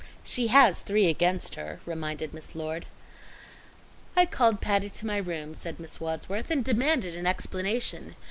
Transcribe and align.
"She 0.23 0.47
has 0.47 0.81
three 0.81 1.09
against 1.09 1.53
her," 1.53 1.79
reminded 1.85 2.33
Miss 2.33 2.55
Lord. 2.55 2.87
"I 4.17 4.25
called 4.25 4.59
Patty 4.59 4.89
to 4.89 5.05
my 5.05 5.17
room," 5.17 5.53
said 5.53 5.79
Miss 5.79 5.99
Wadsworth, 5.99 6.49
"and 6.49 6.65
demanded 6.65 7.15
an 7.15 7.27
explanation. 7.27 8.15